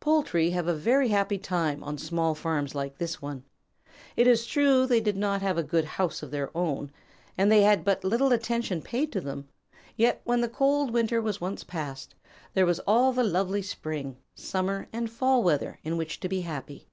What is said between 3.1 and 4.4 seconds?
one. It